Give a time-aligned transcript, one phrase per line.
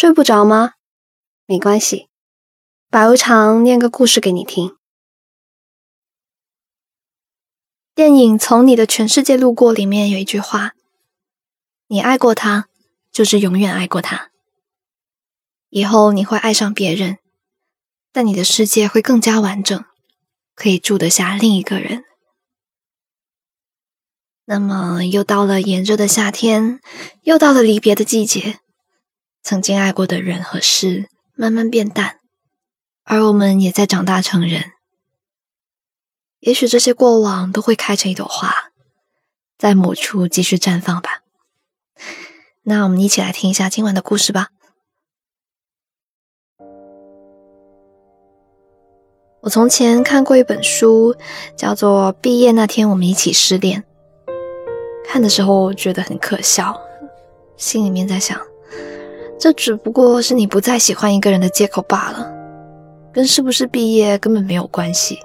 [0.00, 0.74] 睡不着吗？
[1.44, 2.06] 没关系，
[2.88, 4.76] 白无常念个故事给你听。
[7.96, 10.74] 电影《从你的全世界路过》里面有一句话
[11.90, 12.68] ：“你爱过他，
[13.10, 14.30] 就是永远爱过他。
[15.68, 17.18] 以后你会爱上别人，
[18.12, 19.84] 但你的世界会更加完整，
[20.54, 22.04] 可以住得下另一个人。”
[24.46, 26.80] 那么，又到了炎热的夏天，
[27.22, 28.60] 又到了离别的季节。
[29.48, 32.18] 曾经爱过的人和事慢慢变淡，
[33.04, 34.72] 而我们也在长大成人。
[36.40, 38.52] 也许这些过往都会开成一朵花，
[39.56, 41.22] 在某处继续绽放吧。
[42.64, 44.48] 那我们一起来听一下今晚的故事吧。
[49.40, 51.16] 我从前看过一本书，
[51.56, 53.82] 叫做《毕业那天我们一起失恋》。
[55.06, 56.78] 看的时候觉得很可笑，
[57.56, 58.38] 心里面在想。
[59.38, 62.28] 这只不过是你不再喜欢一个人的借口罢了，
[63.12, 65.18] 跟是不是毕业根本没有关系。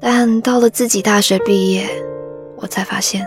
[0.00, 1.88] 但到了自己大学毕业，
[2.56, 3.26] 我才发现，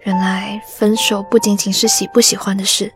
[0.00, 2.92] 原来分手不仅仅是喜不喜欢的事。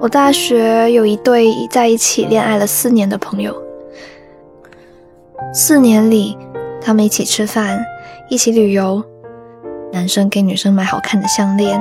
[0.00, 3.54] 我大学有一对在一起恋爱了四年的朋友，
[5.52, 6.36] 四年里，
[6.82, 7.80] 他们一起吃饭，
[8.28, 9.02] 一起旅游。
[9.94, 11.80] 男生给女生买好看的项链，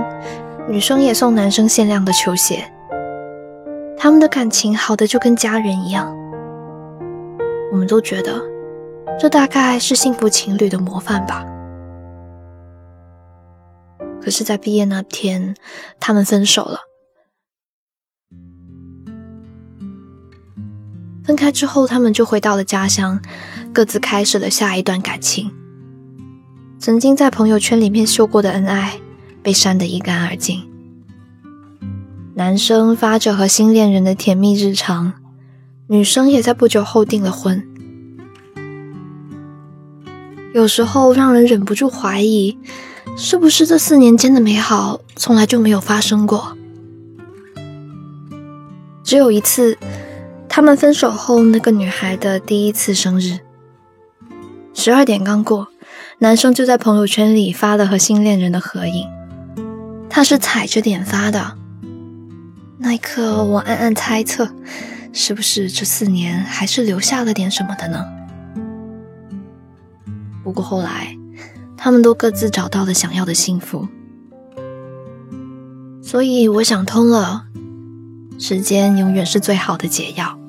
[0.69, 2.71] 女生也送男生限量的球鞋。
[3.97, 6.15] 他们的感情好的就跟家人一样，
[7.71, 8.39] 我们都觉得
[9.19, 11.43] 这大概是幸福情侣的模范吧。
[14.21, 15.55] 可是，在毕业那天，
[15.99, 16.81] 他们分手了。
[21.25, 23.19] 分开之后，他们就回到了家乡，
[23.73, 25.51] 各自开始了下一段感情。
[26.83, 28.99] 曾经在朋友圈里面秀过的恩爱，
[29.41, 30.69] 被删得一干二净。
[32.33, 35.13] 男生发着和新恋人的甜蜜日常，
[35.87, 37.65] 女生也在不久后订了婚。
[40.53, 42.57] 有时候让人忍不住怀疑，
[43.15, 46.57] 是不是这四年间的美好从来就没有发生过？
[49.05, 49.77] 只有一次，
[50.49, 53.39] 他们分手后那个女孩的第一次生日，
[54.73, 55.69] 十二点刚过。
[56.23, 59.09] 男生就在朋友圈里发了和新恋人的合影，
[60.09, 61.57] 他是踩着点发的。
[62.77, 64.49] 那一刻，我暗暗猜测，
[65.11, 68.05] 是不是这四年还是留下了点什么的呢？
[70.45, 71.13] 不过后来，
[71.75, 73.89] 他们都各自找到了想要的幸福，
[76.01, 77.47] 所以我想通了，
[78.39, 80.39] 时间永远是最好的解药。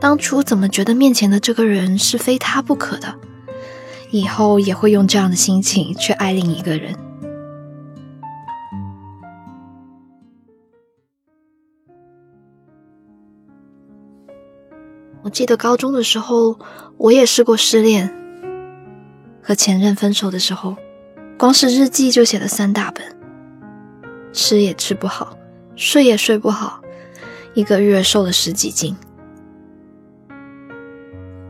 [0.00, 3.14] 当初怎么觉得面前的这个人是非他不可的？
[4.14, 6.94] 以后也会用这样的心情去爱另一个人。
[15.24, 16.56] 我记得高中的时候，
[16.96, 18.14] 我也试过失恋，
[19.42, 20.76] 和前任分手的时候，
[21.36, 23.04] 光是日记就写了三大本，
[24.32, 25.36] 吃也吃不好，
[25.74, 26.80] 睡也睡不好，
[27.52, 28.96] 一个月瘦了十几斤。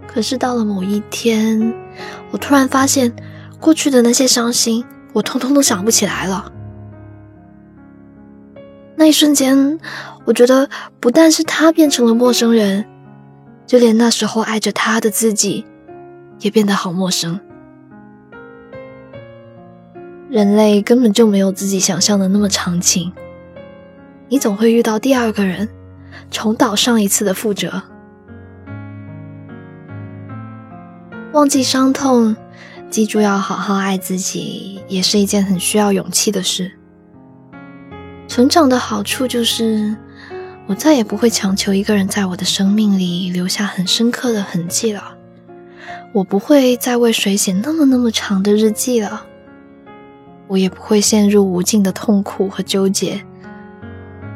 [0.09, 1.75] 可是到了某一天，
[2.31, 3.15] 我突然发现，
[3.60, 6.53] 过去的那些伤心，我通通都想不起来了。
[8.97, 9.78] 那一瞬间，
[10.25, 10.69] 我觉得
[11.00, 12.84] 不但是他变成了陌生人，
[13.66, 15.65] 就连那时候爱着他的自己，
[16.41, 17.41] 也变得好陌生。
[20.31, 23.12] 人类根本就没有自己想象的那么长情，
[24.28, 25.69] 你总会遇到第二个人，
[26.31, 27.82] 重蹈上一次的覆辙。
[31.34, 32.37] 忘记伤痛，
[32.89, 36.71] 记住要好好爱自己，也是一件很需要勇气的事。
[38.28, 39.97] 成长的好处就是，
[40.69, 45.17] 我再也不会强求一个人在我的生命里留下很深刻的痕迹了。
[46.12, 49.27] 我不会再为谁写那么那么长的日记了。
[50.47, 53.21] 我也不会陷入无尽的痛苦和纠结。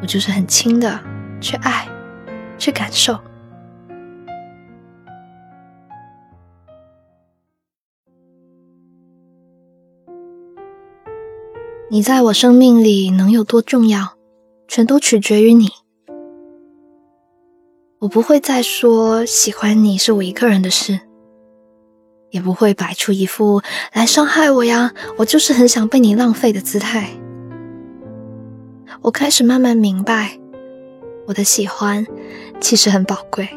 [0.03, 0.99] 我就是很轻的
[1.41, 1.87] 去爱，
[2.59, 3.17] 去感受。
[11.99, 14.13] 你在我生命里能有多重要，
[14.69, 15.67] 全都取决于你。
[17.99, 21.01] 我不会再说喜欢你是我一个人的事，
[22.31, 23.63] 也不会摆出一副
[23.93, 27.11] 来伤害我呀，我就是很想被你浪费的姿态。
[29.03, 30.39] 我开始慢慢明白，
[31.27, 32.07] 我的喜欢
[32.61, 33.49] 其实很宝贵。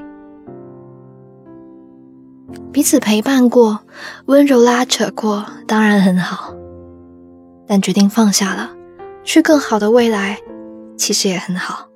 [2.74, 3.82] 彼此陪伴过，
[4.26, 6.56] 温柔拉扯过，当然很好。
[7.72, 8.70] 但决定放下了，
[9.24, 10.42] 去更好的未来，
[10.98, 11.88] 其实也很好。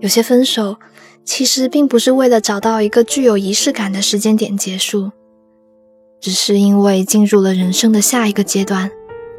[0.00, 0.76] 有些分手，
[1.24, 5.10] 其实并不是为了找到一个具有仪式感的时间点结束，
[6.20, 8.90] 只是因为进入了人生的下一个阶段，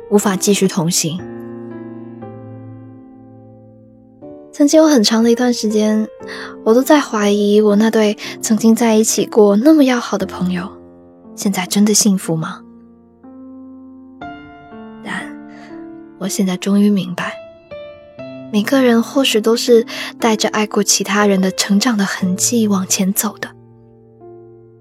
[0.10, 1.22] 无法继续同行。
[4.52, 6.08] 曾经有很长的一段时间，
[6.64, 10.68] 我都在怀疑我那对曾经在一起过那么要好的朋友，
[11.36, 12.64] 现在真的幸福吗？
[16.18, 17.36] 我现在终于明白，
[18.52, 19.86] 每个人或许都是
[20.20, 23.54] 带着爱过其他人的成长的痕迹往前走的。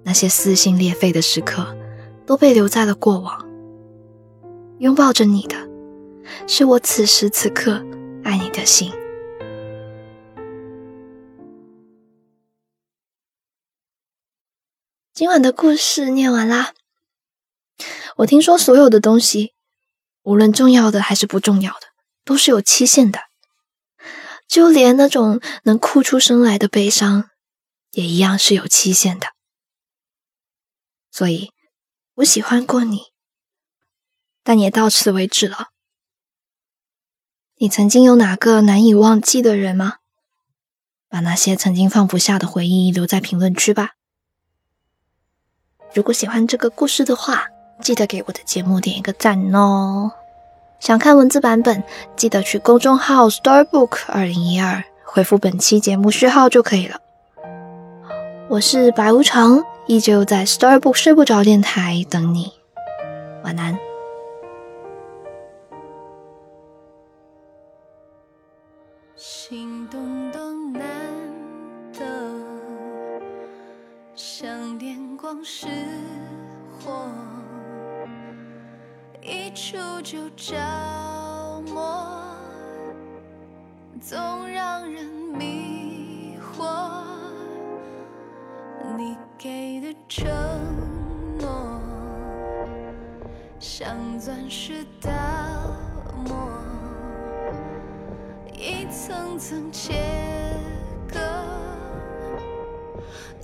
[0.04, 1.76] 那些撕心裂肺的时刻，
[2.26, 3.44] 都被留在了过往。
[4.78, 5.56] 拥抱着你的，
[6.46, 7.84] 是我此时此刻
[8.22, 8.92] 爱你的心。
[15.12, 16.74] 今晚的故事念完啦。
[18.16, 19.53] 我听说所有的东西，
[20.24, 21.86] 无论重要的还是不重要的，
[22.24, 23.20] 都是有期限的。
[24.46, 27.30] 就连那种能哭出声来的悲伤，
[27.92, 29.28] 也一样是有期限的。
[31.10, 31.50] 所以，
[32.16, 33.12] 我喜欢过你，
[34.42, 35.68] 但也到此为止了。
[37.56, 39.98] 你曾经有哪个难以忘记的人吗？
[41.08, 43.92] 把那些曾经放不下的回忆留在评论区吧。
[45.94, 47.46] 如果喜欢这个故事的话，
[47.84, 50.10] 记得给我的节目点一个赞哦！
[50.80, 51.84] 想看文字版本，
[52.16, 56.98] 记得去公众号 Storybook 二零一二回复本期节目序号就可以了。
[58.48, 62.54] 我是白无常，依旧在 Storybook 睡不着电台等你，
[63.44, 63.76] 晚安。
[69.14, 70.82] 心动动难
[71.92, 72.02] 得，
[74.16, 75.66] 像电光石
[76.82, 76.90] 火，
[79.26, 80.54] 一触就着
[81.72, 82.12] 魔，
[83.98, 87.02] 总让人迷惑。
[88.98, 90.28] 你给的承
[91.40, 91.80] 诺，
[93.58, 95.10] 像钻石打
[96.28, 96.50] 磨，
[98.52, 99.94] 一层层切
[101.08, 101.18] 割。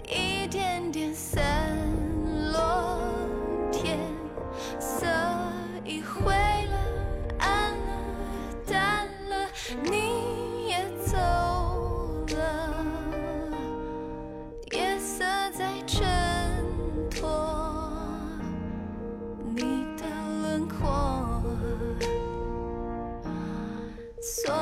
[0.07, 1.43] 一点点散
[24.31, 24.60] 所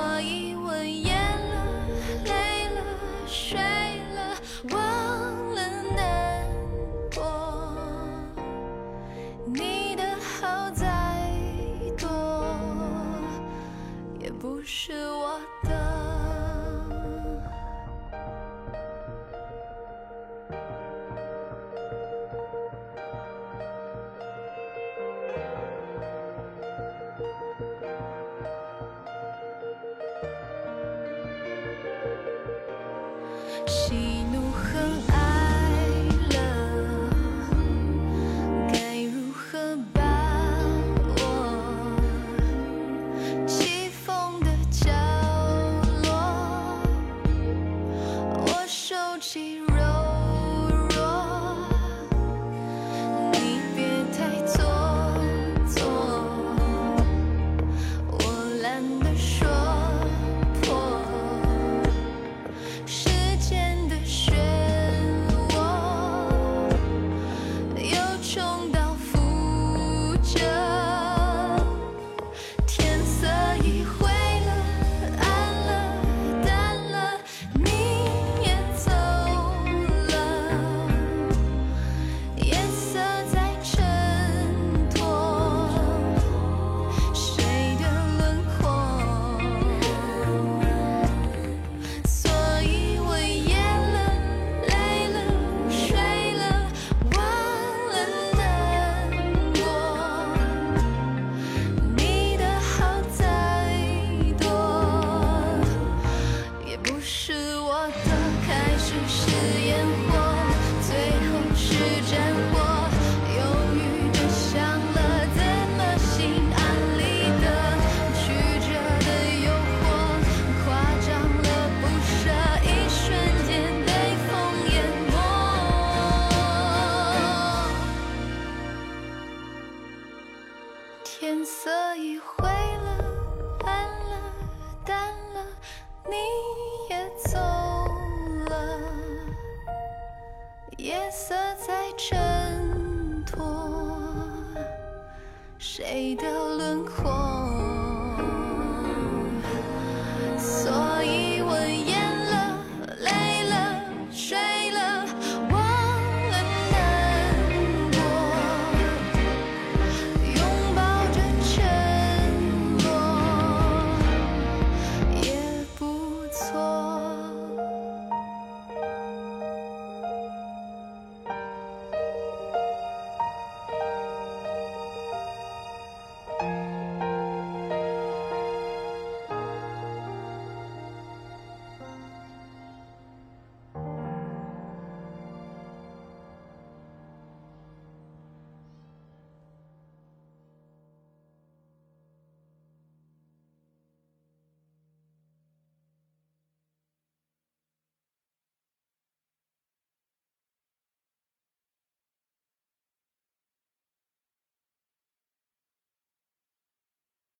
[145.58, 146.22] 谁的
[146.56, 147.27] 轮廓？